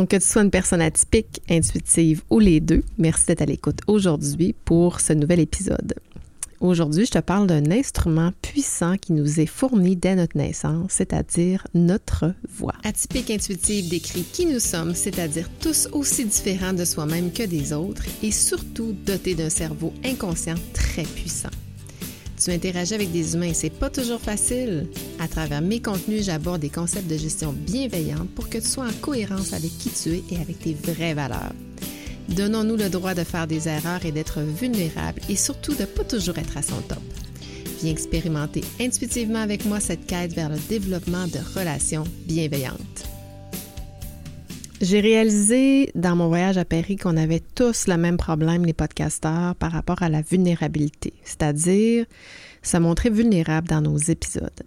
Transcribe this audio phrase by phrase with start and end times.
[0.00, 3.80] Donc, que tu sois une personne atypique, intuitive ou les deux, merci d'être à l'écoute
[3.88, 5.94] aujourd'hui pour ce nouvel épisode.
[6.60, 11.66] Aujourd'hui, je te parle d'un instrument puissant qui nous est fourni dès notre naissance, c'est-à-dire
[11.74, 12.74] notre voix.
[12.84, 18.04] Atypique intuitive décrit qui nous sommes, c'est-à-dire tous aussi différents de soi-même que des autres
[18.22, 21.50] et surtout dotés d'un cerveau inconscient très puissant.
[22.42, 24.86] Tu interagis avec des humains et c'est pas toujours facile.
[25.18, 28.92] À travers mes contenus, j'aborde des concepts de gestion bienveillante pour que tu sois en
[29.00, 31.52] cohérence avec qui tu es et avec tes vraies valeurs.
[32.28, 36.38] Donnons-nous le droit de faire des erreurs et d'être vulnérables et surtout de pas toujours
[36.38, 37.02] être à son top.
[37.80, 43.07] Viens expérimenter intuitivement avec moi cette quête vers le développement de relations bienveillantes.
[44.80, 49.56] J'ai réalisé dans mon voyage à Paris qu'on avait tous le même problème, les podcasteurs,
[49.56, 52.06] par rapport à la vulnérabilité, c'est-à-dire
[52.62, 54.62] se montrer vulnérable dans nos épisodes.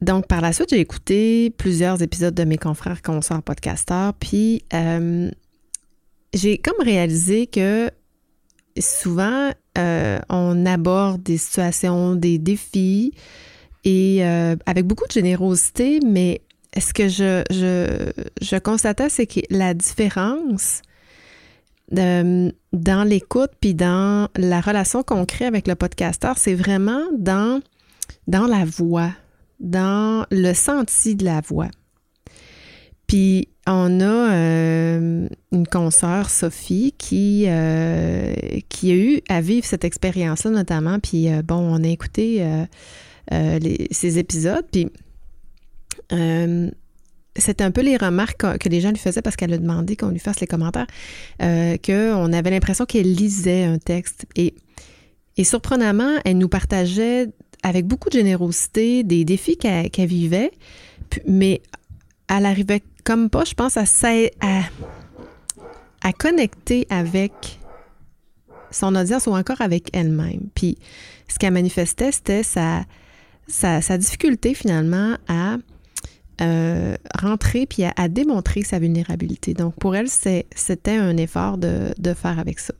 [0.00, 5.28] Donc, par la suite, j'ai écouté plusieurs épisodes de mes confrères consorts podcasteurs, puis euh,
[6.32, 7.90] j'ai comme réalisé que
[8.78, 13.12] souvent, euh, on aborde des situations, des défis,
[13.84, 16.42] et euh, avec beaucoup de générosité, mais
[16.78, 20.82] ce que je, je, je constatais, c'est que la différence
[21.98, 27.60] euh, dans l'écoute puis dans la relation qu'on crée avec le podcasteur, c'est vraiment dans,
[28.26, 29.10] la voix,
[29.60, 31.68] dans le senti de la voix.
[33.06, 38.32] Puis on a euh, une consoeur, Sophie, qui, euh,
[38.70, 40.98] qui a eu à vivre cette expérience-là notamment.
[40.98, 42.42] Puis bon, on a écouté
[43.30, 44.64] ces épisodes.
[44.72, 44.88] Puis
[46.12, 46.70] euh,
[47.36, 50.10] c'était un peu les remarques que les gens lui faisaient parce qu'elle a demandé qu'on
[50.10, 50.86] lui fasse les commentaires,
[51.42, 54.26] euh, qu'on avait l'impression qu'elle lisait un texte.
[54.36, 54.54] Et,
[55.36, 57.28] et surprenamment, elle nous partageait
[57.62, 60.50] avec beaucoup de générosité des défis qu'elle vivait,
[61.26, 61.62] mais
[62.28, 63.84] elle arrivait comme pas, je pense, à,
[64.40, 64.62] à,
[66.02, 67.58] à connecter avec
[68.70, 70.48] son audience ou encore avec elle-même.
[70.54, 70.78] Puis
[71.28, 75.56] ce qu'elle manifestait, c'était sa, difficulté finalement à
[76.40, 79.54] euh, rentrer puis à, démontrer sa vulnérabilité.
[79.54, 82.74] Donc, pour elle, c'était un effort de, faire avec ça.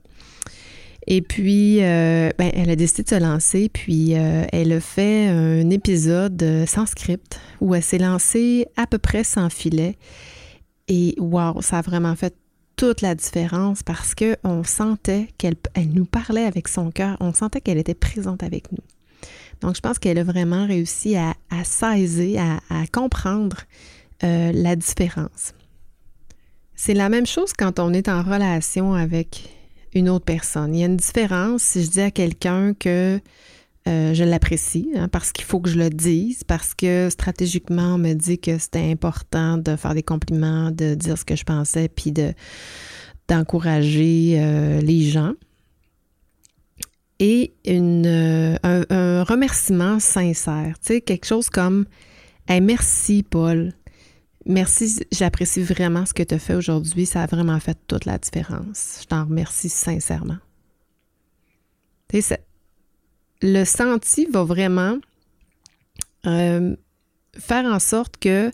[1.06, 5.26] Et puis, euh, ben, elle a décidé de se lancer, puis euh, elle a fait
[5.28, 9.96] un épisode sans script où elle s'est lancée à peu près sans filet.
[10.88, 12.34] Et wow, ça a vraiment fait
[12.76, 17.60] toute la différence parce qu'on sentait qu'elle elle nous parlait avec son cœur, on sentait
[17.60, 18.82] qu'elle était présente avec nous.
[19.62, 21.34] Donc, je pense qu'elle a vraiment réussi à,
[21.64, 23.58] saisir, à, comprendre
[24.24, 25.54] euh, la différence.
[26.74, 29.48] C'est la même chose quand on est en relation avec
[29.94, 30.74] une autre personne.
[30.74, 33.20] Il y a une différence si je dis à quelqu'un que
[33.88, 37.98] euh, je l'apprécie, hein, parce qu'il faut que je le dise, parce que stratégiquement, on
[37.98, 41.88] me dit que c'était important de faire des compliments, de dire ce que je pensais,
[41.88, 42.32] puis de,
[43.28, 45.34] d'encourager euh, les gens
[47.22, 50.74] et euh, un, remerciement sincère.
[50.80, 51.86] Tu sais, quelque chose comme
[52.48, 53.72] merci, Paul.
[54.44, 57.06] Merci, j'apprécie vraiment ce que tu as fait aujourd'hui.
[57.06, 58.98] Ça a vraiment fait toute la différence.
[59.02, 60.38] Je t'en remercie sincèrement.
[62.08, 62.44] Tu sais,
[63.40, 64.98] le senti va vraiment
[66.26, 66.74] euh,
[67.38, 68.50] faire en sorte que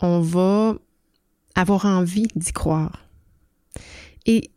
[0.00, 0.74] on va
[1.54, 3.06] avoir envie d'y croire.
[4.26, 4.50] Et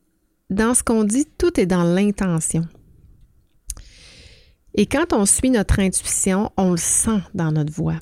[0.49, 2.67] dans ce qu'on dit, tout est dans l'intention.
[4.75, 7.99] Et quand on suit notre intuition, on le sent dans notre voix.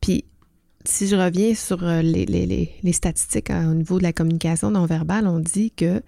[0.00, 0.24] Puis,
[0.84, 5.26] si je reviens sur euh, les, statistiques hein, au niveau de la communication non verbale,
[5.26, 6.02] on dit qu'il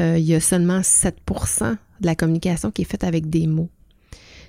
[0.00, 3.70] euh, y a seulement 7% de la communication qui est faite avec des mots.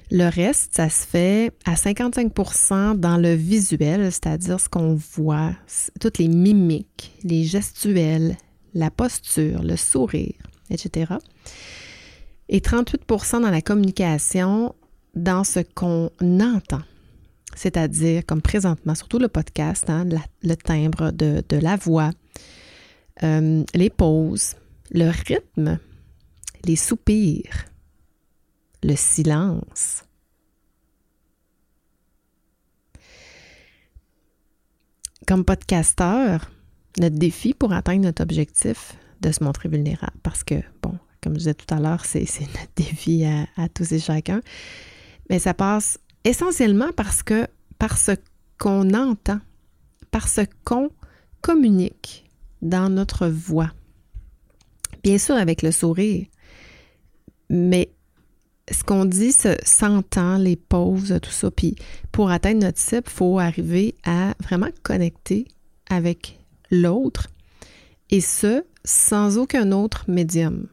[0.09, 5.53] Le reste, ça se fait à 55% dans le visuel, c'est-à-dire ce qu'on voit,
[5.99, 8.38] toutes les mimiques, les gestuels,
[8.73, 10.35] la posture, le sourire,
[10.69, 11.16] etc
[12.50, 14.75] et 38% dans la communication
[15.16, 16.81] dans ce qu'on entend.
[17.56, 20.06] C'est-à-dire, comme présentement, surtout le podcast, hein,
[20.44, 22.11] le timbre de, la voix,
[23.23, 24.55] euh, les pauses,
[24.91, 25.79] le rythme,
[26.66, 27.66] les soupirs,
[28.84, 30.03] le silence.
[35.28, 36.52] Comme podcasteur,
[36.99, 41.40] notre défi pour atteindre notre objectif de se montrer vulnérable, parce que, bon, comme je
[41.40, 44.41] disais tout à l'heure, c'est notre défi à, tous et chacun.
[45.29, 47.47] Mais ça passe essentiellement parce que
[47.79, 48.11] par ce
[48.58, 49.40] qu'on entend,
[50.11, 50.90] par ce qu'on
[51.41, 52.25] communique
[52.61, 53.72] dans notre voix.
[55.03, 56.25] Bien sûr avec le sourire,
[57.49, 57.91] mais
[58.70, 61.52] ce qu'on dit s'entend, les pauses, tout ça.
[61.52, 61.75] Puis
[62.11, 65.47] pour atteindre notre cible, il faut arriver à vraiment connecter
[65.90, 66.40] avec
[66.72, 67.28] l'autre
[68.09, 70.67] et ce, sans aucun autre médium.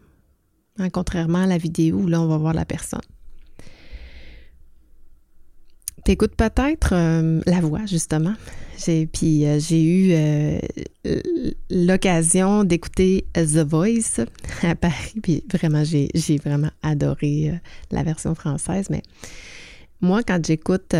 [0.78, 3.00] Hein, contrairement à la vidéo où là, on va voir la personne.
[6.04, 8.34] T'écoutes peut-être euh, la voix, justement.
[8.84, 10.58] J'ai, puis euh, j'ai eu euh,
[11.70, 14.20] l'occasion d'écouter The Voice
[14.62, 15.14] à Paris.
[15.22, 17.58] Puis vraiment, j'ai, j'ai vraiment adoré
[17.90, 18.88] la version française.
[18.90, 19.02] Mais
[20.00, 20.94] moi, quand j'écoute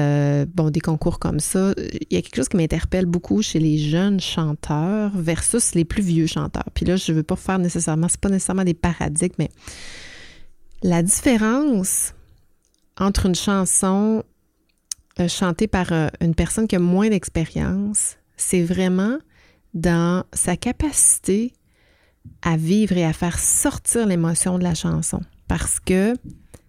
[0.55, 3.77] bon, des concours comme ça, il y a quelque chose qui m'interpelle beaucoup chez les
[3.77, 6.69] jeunes chanteurs versus les plus vieux chanteurs.
[6.73, 9.51] Puis là, je ne veux pas faire nécessairement, c'est pas nécessairement des paradigmes, mais
[10.83, 12.15] la différence
[12.99, 14.23] entre une chanson
[15.21, 19.19] euh, chanté par euh, une personne qui a moins d'expérience, c'est vraiment
[19.73, 21.53] dans sa capacité
[22.43, 25.21] à vivre et à faire sortir l'émotion de la chanson.
[25.47, 26.15] Parce que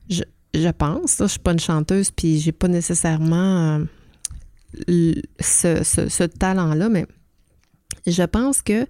[0.09, 0.23] je,
[0.55, 3.79] je pense, je je suis pas une chanteuse, puis j'ai pas nécessairement
[4.89, 7.05] euh, ce, ce talent-là, mais
[8.07, 8.87] je pense que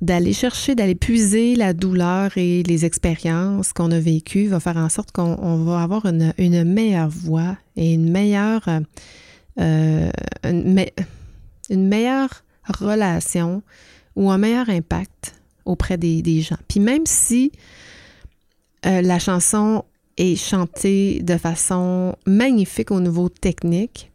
[0.00, 4.88] d'aller chercher, d'aller puiser la douleur et les expériences qu'on a vécues va faire en
[4.88, 8.68] sorte qu'on va avoir une, meilleure voix et une meilleure,
[9.58, 10.10] euh,
[10.44, 13.62] une, meilleure relation
[14.16, 15.34] ou un meilleur impact
[15.64, 16.58] auprès des, gens.
[16.68, 17.52] Puis même si
[18.84, 19.84] euh, la chanson
[20.16, 24.10] est chantée de façon magnifique au niveau technique,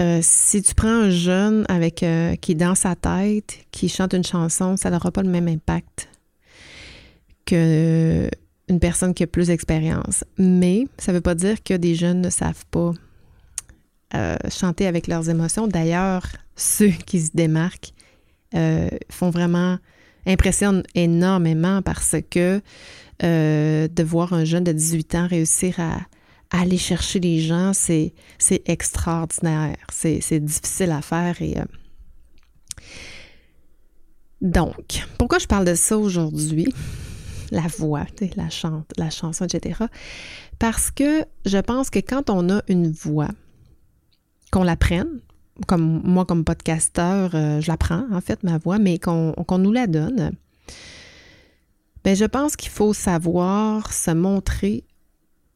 [0.00, 4.12] euh, si tu prends un jeune avec euh, qui est dans sa tête, qui chante
[4.12, 6.08] une chanson, ça n'aura pas le même impact
[7.44, 8.30] que
[8.68, 10.24] une personne qui a plus d'expérience.
[10.36, 12.92] Mais ça ne veut pas dire que des jeunes ne savent pas
[14.14, 15.66] euh, chanter avec leurs émotions.
[15.66, 16.22] D'ailleurs,
[16.54, 17.92] ceux qui se démarquent
[19.10, 19.78] font vraiment
[20.26, 22.62] impressionnent énormément parce que
[23.20, 26.00] de voir un jeune de 18 ans réussir à
[26.50, 28.14] aller chercher les gens, c'est,
[28.66, 29.76] extraordinaire.
[29.90, 31.36] C'est, difficile à faire.
[31.40, 31.64] Euh,
[34.40, 36.72] Donc, pourquoi je parle de ça aujourd'hui?
[37.50, 38.04] La voix,
[38.36, 39.84] la, chante, la chanson, etc.
[40.58, 43.30] Parce que je pense que quand on a une voix,
[44.50, 45.20] qu'on la prenne,
[45.66, 49.72] comme moi comme podcasteur, euh, je la prends en fait, ma voix, mais qu'on nous
[49.72, 50.32] la donne,
[52.08, 54.82] ben, je pense qu'il faut savoir se montrer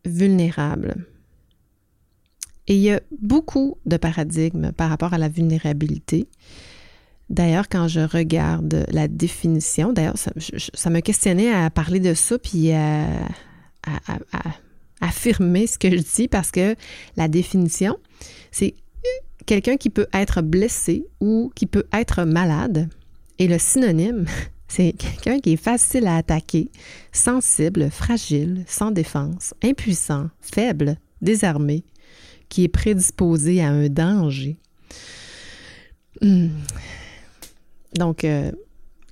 [0.04, 1.06] vulnérable.
[2.66, 6.28] Et il y a beaucoup de paradigmes par rapport à la vulnérabilité.
[7.30, 12.72] D'ailleurs, quand je regarde la définition, d'ailleurs, ça, me questionnait à parler de ça, puis
[12.72, 13.06] à,
[15.00, 16.76] affirmer ce que je dis, parce que
[17.16, 17.96] la définition,
[18.50, 18.74] c'est
[19.46, 22.90] quelqu'un qui peut être blessé ou qui peut être malade.
[23.38, 24.26] Et le synonyme,
[24.72, 26.70] c'est quelqu'un qui est facile à attaquer,
[27.12, 31.84] sensible, fragile, sans défense, impuissant, faible, désarmé,
[32.48, 34.56] qui est prédisposé à un danger.
[36.20, 36.48] Hmm.
[37.96, 38.50] Donc, euh,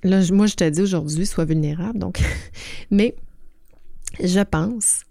[0.03, 1.99] là, moi, je te dis aujourd'hui, sois vulnérable.
[1.99, 2.19] Donc,
[2.91, 3.15] mais
[4.19, 5.03] je pense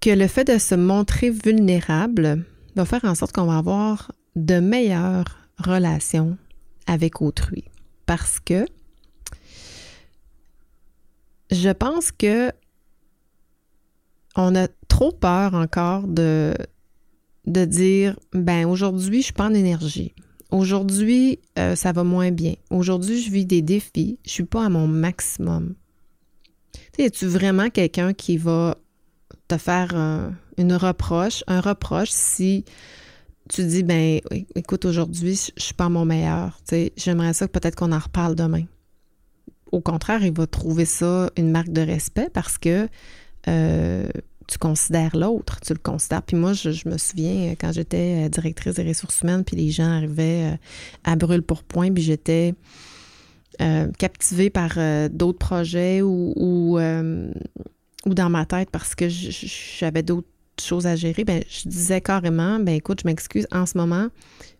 [0.00, 2.44] que le fait de se montrer vulnérable
[2.74, 6.38] va faire en sorte qu'on va avoir de meilleures relations
[6.86, 7.64] avec autrui.
[8.06, 8.66] Parce que
[11.50, 12.50] je pense que
[14.36, 16.54] on a trop peur encore de,
[17.46, 20.14] dire ben aujourd'hui, je suis pas en énergie.
[20.50, 22.54] Aujourd'hui, euh, ça va moins bien.
[22.70, 24.18] Aujourd'hui, je vis des défis.
[24.24, 25.74] Je suis pas à mon maximum.
[26.94, 28.76] Tu es-tu vraiment quelqu'un qui va
[29.48, 29.94] te faire
[30.56, 32.64] une reproche, un reproche si
[33.52, 34.20] tu dis, ben,
[34.54, 36.58] écoute, aujourd'hui, je suis pas mon meilleur.
[36.96, 38.64] J'aimerais ça que peut-être qu'on en reparle demain.
[39.70, 42.88] Au contraire, il va trouver ça une marque de respect parce que
[43.48, 44.08] euh,
[44.48, 46.22] tu considères l'autre, tu le considères.
[46.22, 49.70] Puis moi, je, me souviens euh, quand j'étais euh, directrice des ressources humaines, puis les
[49.70, 50.58] gens arrivaient
[51.04, 52.54] à brûle pour point, puis j'étais
[53.98, 54.76] captivée par
[55.10, 56.78] d'autres projets ou, ou,
[58.06, 60.31] dans ma tête parce que j'avais d'autres
[60.64, 64.08] choses à gérer, ben, je disais carrément, ben écoute, je m'excuse, en ce moment,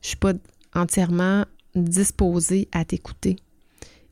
[0.01, 0.33] je suis pas
[0.75, 1.45] entièrement
[1.75, 3.37] disposée à t'écouter.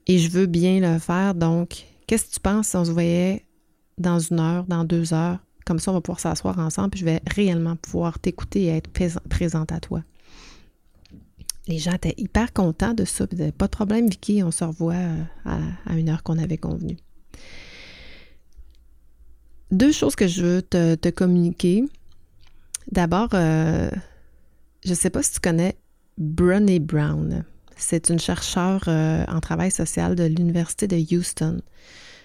[0.07, 1.35] Et je veux bien le faire.
[1.35, 3.45] Donc, qu'est-ce que tu penses si on se voyait
[3.99, 5.39] dans une heure, dans deux heures?
[5.67, 8.91] Comme ça, on va pouvoir s'asseoir ensemble, puis je vais réellement pouvoir t'écouter et être
[9.29, 10.03] présente à toi.
[11.69, 13.27] Les gens étaient hyper contents de ça.
[13.27, 15.23] Pas de problème, Vicky, on se revoit euh,
[15.87, 16.97] à une heure qu'on avait convenue
[19.71, 21.85] deux choses que je veux te, communiquer.
[22.91, 23.91] D'abord, euh,
[24.85, 25.77] je ne sais pas si tu connais
[26.19, 27.45] Brené Brown.
[27.77, 31.61] C'est une chercheure euh, en travail social de l'Université de Houston.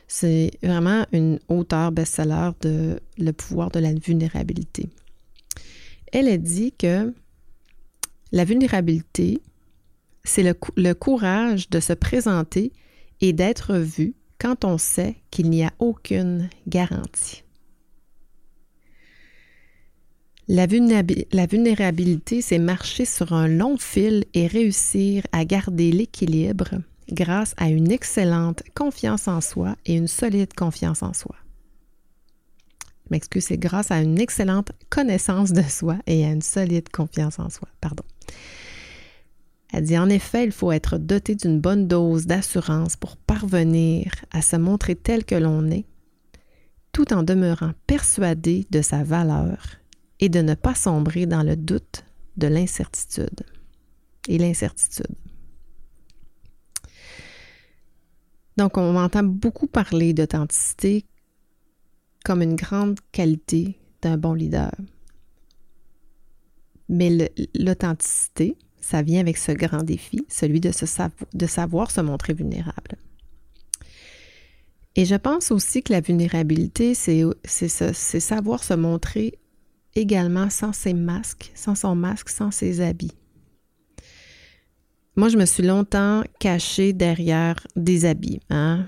[0.07, 4.89] C'est vraiment une auteure best-seller de Le pouvoir de la vulnérabilité.
[6.11, 7.13] Elle a dit que
[8.31, 9.41] la vulnérabilité,
[10.23, 12.71] c'est le, le, courage de se présenter
[13.21, 17.43] et d'être vu quand on sait qu'il n'y a aucune garantie.
[20.47, 27.69] La, vulnérabilité, c'est marcher sur un long fil et réussir à garder l'équilibre grâce à
[27.69, 31.35] une excellente confiance en soi et une solide confiance en soi.
[33.05, 37.39] Je m'excuse, c'est grâce à une excellente connaissance de soi et à une solide confiance
[37.39, 37.67] en soi.
[37.81, 38.03] Pardon.
[39.74, 44.41] Elle dit en effet, il faut être doté d'une bonne dose d'assurance pour parvenir à
[44.41, 45.86] se montrer tel que l'on est,
[46.91, 49.65] tout en demeurant persuadé de sa valeur
[50.19, 52.05] et de ne pas sombrer dans le doute
[52.38, 53.41] de l'incertitude
[54.27, 55.15] et l'incertitude.
[58.57, 61.05] Donc, on entend beaucoup parler d'authenticité
[62.24, 64.72] comme une grande qualité d'un bon leader.
[66.88, 70.69] Mais l'authenticité, ça vient avec ce grand défi, celui de,
[71.47, 72.97] savoir se montrer vulnérable.
[74.95, 77.23] Et je pense aussi que la vulnérabilité, c'est
[78.19, 79.39] savoir se montrer
[79.95, 83.17] également sans ses masques, sans son masque, sans ses habits.
[85.15, 88.39] Moi, je me suis longtemps cachée derrière des habits.
[88.49, 88.85] Hein?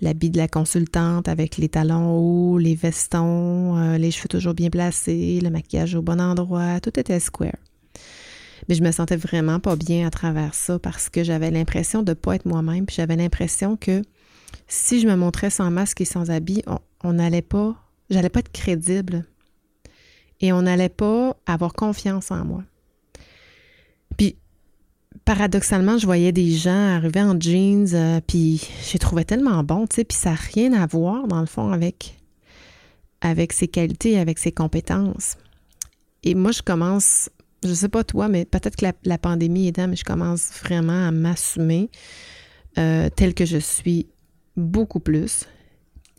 [0.00, 4.70] l'habit de la consultante avec les talons hauts, les vestons, euh, les cheveux toujours bien
[4.70, 7.56] placés, le maquillage au bon endroit, tout était square.
[8.68, 12.10] Mais je me sentais vraiment pas bien à travers ça parce que j'avais l'impression de
[12.10, 14.02] ne pas être moi-même, puis j'avais l'impression que
[14.66, 16.62] si je me montrais sans masque et sans habit,
[17.02, 17.74] on n'allait pas,
[18.10, 19.24] j'allais pas être crédible
[20.40, 22.64] et on n'allait pas avoir confiance en moi.
[24.16, 24.36] Puis,
[25.24, 29.86] paradoxalement, je voyais des gens arriver en jeans, euh, puis je les trouvais tellement bons,
[29.86, 32.18] tu sais, puis ça n'a rien à voir, dans le fond, avec,
[33.20, 35.36] avec ses qualités, avec ses compétences.
[36.22, 37.30] Et moi, je commence,
[37.64, 41.08] je sais pas toi, mais peut-être que la, pandémie est là, mais je commence vraiment
[41.08, 41.90] à m'assumer
[42.78, 44.06] euh, tel que je suis
[44.56, 45.46] beaucoup plus.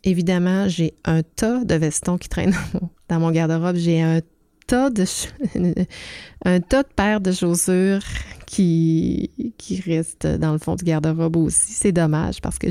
[0.04, 2.56] Évidemment, j'ai un tas de vestons qui traînent
[3.10, 3.76] dans mon garde-robe.
[3.76, 4.22] J'ai un
[4.68, 5.06] tas de
[6.46, 8.04] un tas de paires de chaussures
[8.46, 11.74] qui, qui restent dans le fond du garde-robe aussi.
[11.74, 12.68] C'est dommage parce que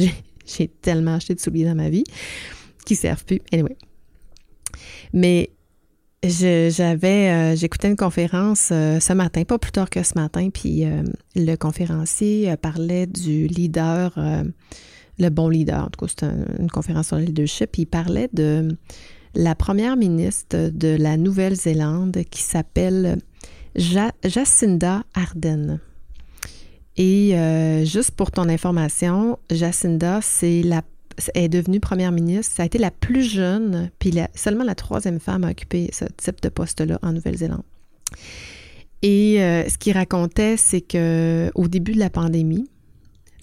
[0.46, 2.04] j'ai tellement acheté de souliers dans ma vie
[2.84, 3.40] qui servent plus.
[3.52, 3.76] Anyway.
[5.12, 5.50] Mais
[6.22, 10.84] j'avais euh, j'écoutais une conférence euh, ce matin, pas plus tard que ce matin, puis
[10.84, 11.02] euh,
[11.36, 14.18] le conférencier parlait du leader
[15.20, 15.84] le bon leader.
[15.84, 16.26] En tout cas, c'est
[16.60, 17.76] une conférence sur le leadership.
[17.76, 18.76] Il parlait de
[19.34, 23.18] la première ministre de la Nouvelle-Zélande qui s'appelle
[23.74, 25.80] Jacinda Ardern.
[26.96, 27.34] Et
[27.84, 30.82] juste pour ton information, Jacinda, c'est la
[31.34, 32.54] est devenue première ministre.
[32.56, 36.40] Ça a été la plus jeune, puis seulement la troisième femme à occuper ce type
[36.40, 37.62] de poste-là en Nouvelle-Zélande.
[39.02, 42.68] Et euh, ce qu'il racontait, c'est que au début de la pandémie,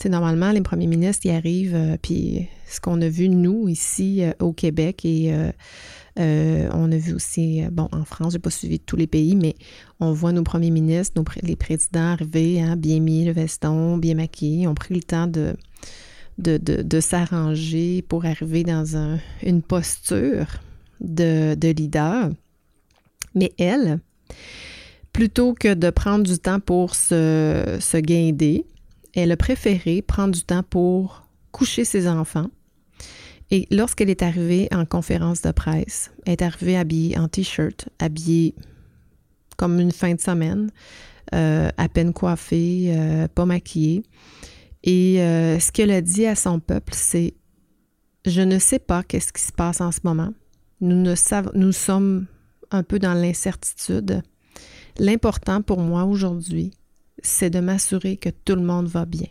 [0.01, 4.23] c'est normalement, les premiers ministres, y arrivent, euh, puis ce qu'on a vu, nous, ici,
[4.23, 5.33] euh, au Québec, et
[6.17, 9.55] on a vu aussi, bon, en France, j'ai pas suivi tous les pays, mais
[9.99, 14.15] on voit nos premiers ministres, nos, les présidents arriver, hein, bien mis, le veston, bien
[14.15, 15.55] maquillés, ont pris le temps de,
[16.37, 20.47] de, s'arranger pour arriver dans un, une posture
[20.99, 22.29] de, de leader.
[23.35, 23.99] Mais elle,
[25.13, 28.65] plutôt que de prendre du temps pour se, se guinder,
[29.13, 32.49] elle a préféré prendre du temps pour coucher ses enfants.
[33.51, 38.55] Et lorsqu'elle est arrivée en conférence de presse, elle est arrivée habillée en t-shirt, habillée
[39.55, 40.71] comme une fin de semaine,
[41.33, 44.03] euh, à peine coiffée, euh, pas maquillée.
[44.85, 47.33] Et euh, ce qu'elle a dit à son peuple, c'est
[48.25, 50.33] Je ne sais pas qu'est-ce qui se passe en ce moment.
[50.79, 52.27] Nous, ne savons, nous sommes
[52.71, 54.21] un peu dans l'incertitude.
[54.97, 56.71] L'important pour moi aujourd'hui,
[57.21, 59.27] c'est de m'assurer que tout le monde va bien.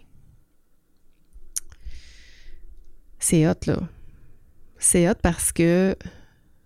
[3.19, 3.79] C'est hot, là.
[4.79, 5.97] C'est hot parce que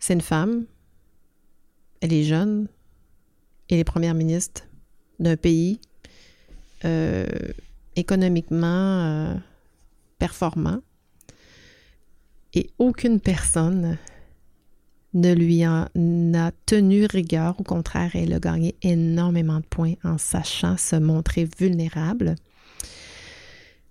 [0.00, 0.64] c'est une femme,
[2.00, 2.68] elle est jeune,
[3.68, 4.62] elle est première ministre
[5.21, 5.80] d'un pays
[6.85, 7.26] euh,
[7.99, 9.35] économiquement euh,
[10.19, 10.78] performant
[12.55, 13.99] et aucune personne
[15.14, 15.87] ne lui en
[16.35, 17.59] a tenu rigueur.
[17.61, 22.35] Au contraire, elle a gagné énormément de points en sachant se montrer vulnérable.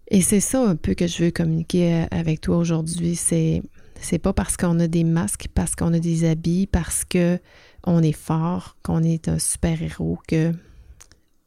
[0.10, 3.16] Et c'est ça un peu que je veux communiquer avec toi aujourd'hui.
[3.16, 3.62] C'est
[4.00, 7.40] c'est pas parce qu'on a des masques, parce qu'on a des habits, parce que
[7.84, 10.54] on est fort, qu'on est un super-héros, que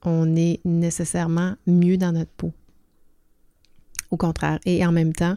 [0.05, 2.53] on est nécessairement mieux dans notre peau.
[4.11, 4.59] Au contraire.
[4.67, 5.37] Et en même temps,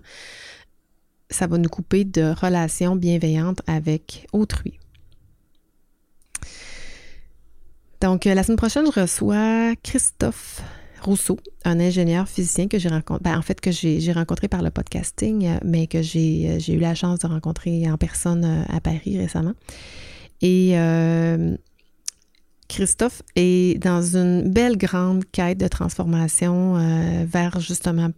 [1.30, 4.80] ça va nous couper de relations bienveillantes avec autrui.
[8.02, 10.62] Donc, euh, la semaine prochaine, je reçois Christophe
[11.02, 14.72] Rousseau, un ingénieur physicien que j'ai rencontré, ben, en fait, que j'ai rencontré par le
[14.72, 19.54] podcasting, euh, mais que j'ai eu la chance de rencontrer en personne à Paris récemment.
[20.42, 20.76] Et
[22.68, 26.76] Christophe est dans une belle grande quête de transformation
[27.26, 28.10] vers justement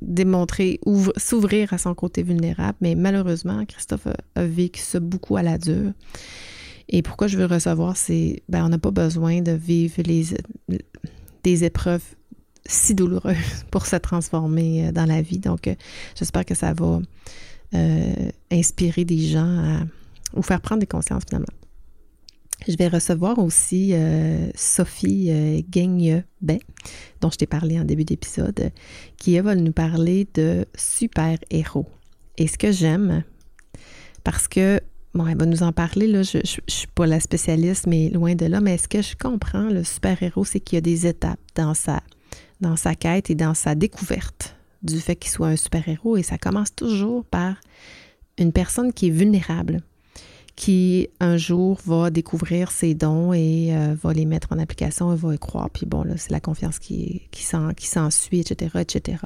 [0.00, 0.80] démontrer,
[1.16, 5.92] s'ouvrir à son côté vulnérable, mais malheureusement, Christophe a, vécu ça beaucoup à la dure.
[6.88, 10.02] Et pourquoi je veux recevoir, c'est, ben, on n'a pas besoin de vivre
[11.42, 12.04] des épreuves
[12.66, 15.38] si douloureuses pour se transformer euh, dans la vie.
[15.38, 15.74] Donc, euh,
[16.14, 17.00] j'espère que ça va
[17.74, 19.80] euh, inspirer des gens à,
[20.34, 21.46] ou faire prendre des consciences finalement.
[22.66, 26.60] Je vais recevoir aussi euh, Sophie euh, Gaigne-Bay,
[27.20, 28.70] dont je t'ai parlé en début d'épisode,
[29.18, 31.86] qui va nous parler de super-héros.
[32.38, 33.22] Et ce que j'aime,
[34.24, 34.80] parce que,
[35.12, 38.34] bon, elle va nous en parler, là, je ne suis pas la spécialiste, mais loin
[38.34, 41.40] de là, mais ce que je comprends, le super-héros, c'est qu'il y a des étapes
[41.54, 42.02] dans sa,
[42.62, 46.38] dans sa quête et dans sa découverte du fait qu'il soit un super-héros, et ça
[46.38, 47.56] commence toujours par
[48.38, 49.82] une personne qui est vulnérable
[50.56, 55.16] qui un jour va découvrir ses dons et euh, va les mettre en application et
[55.16, 55.68] va y croire.
[55.70, 57.42] Puis bon, là, c'est la confiance qui, qui
[57.86, 59.18] s'ensuit, etc., etc.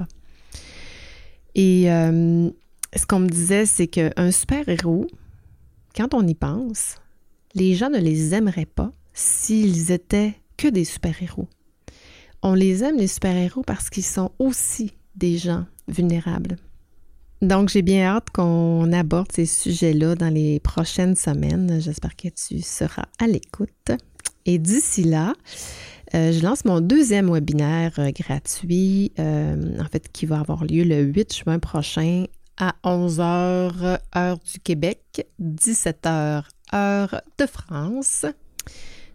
[1.55, 2.49] Et euh,
[2.95, 5.07] ce qu'on me disait, c'est qu'un super-héros,
[5.95, 6.95] quand on y pense,
[7.53, 11.47] les gens ne les aimeraient pas s'ils étaient que des super-héros.
[12.41, 16.57] On les aime, les super-héros, parce qu'ils sont aussi des gens vulnérables.
[17.41, 21.79] Donc, j'ai bien hâte qu'on aborde ces sujets-là dans les prochaines semaines.
[21.79, 23.91] J'espère que tu seras à l'écoute.
[24.45, 25.33] Et d'ici là,
[26.15, 30.83] euh, je lance mon deuxième webinaire euh, gratuit, euh, en fait, qui va avoir lieu
[30.83, 32.25] le 8 juin prochain
[32.57, 36.43] à 11h, heure du Québec, 17h,
[36.73, 38.25] heure de France.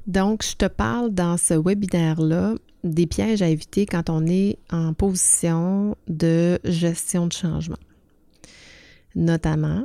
[0.07, 2.55] Donc, je te parle dans ce webinaire-là
[2.85, 7.77] des pièges à éviter quand on est en position de gestion de changement
[9.15, 9.85] notamment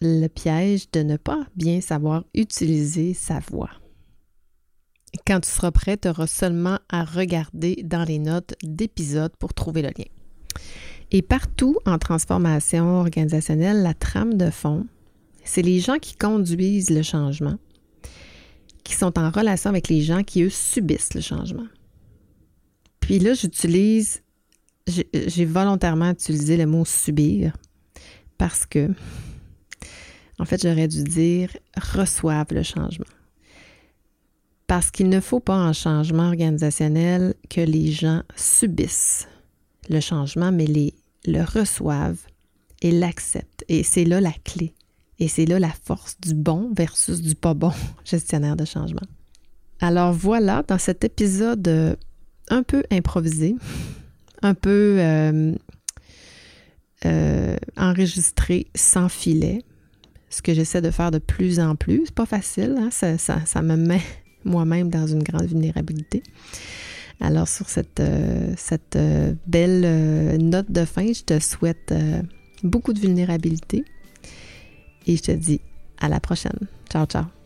[0.00, 3.70] le piège de ne pas bien savoir utiliser sa voix.
[5.26, 9.82] Quand tu seras prêt, tu auras seulement à regarder dans les notes d'épisode pour trouver
[9.82, 10.04] le lien.
[11.12, 14.86] Et partout en transformation organisationnelle, la trame de fond,
[15.44, 17.58] c'est les gens qui conduisent le changement,
[18.82, 21.66] qui sont en relation avec les gens qui, eux, subissent le changement.
[23.00, 24.22] Puis là, j'utilise,
[24.86, 27.52] j'ai volontairement utilisé le mot subir
[28.38, 28.90] parce que,
[30.38, 33.06] en fait, j'aurais dû dire reçoivent le changement.
[34.66, 39.28] Parce qu'il ne faut pas en changement organisationnel que les gens subissent
[39.88, 40.66] le changement, mais
[41.26, 42.26] le reçoivent
[42.80, 43.64] et l'acceptent.
[43.68, 44.74] Et c'est là la clé.
[45.18, 47.72] Et c'est là la force du bon versus du pas bon
[48.04, 49.06] gestionnaire de changement.
[49.80, 51.94] Alors voilà, dans cet épisode euh,
[52.48, 53.54] un peu improvisé,
[54.42, 55.54] un peu euh,
[57.06, 59.62] euh, enregistrer sans filet,
[60.30, 62.02] ce que j'essaie de faire de plus en plus.
[62.06, 62.90] C'est pas facile, hein?
[62.90, 64.00] ça, me met
[64.44, 66.22] moi-même dans une grande vulnérabilité.
[67.20, 68.54] Alors sur cette, euh,
[68.96, 71.94] euh, belle note de fin, je te souhaite
[72.62, 73.84] beaucoup de vulnérabilité
[75.06, 75.60] et je te dis
[76.00, 76.58] à la prochaine.
[76.90, 77.43] Ciao, ciao.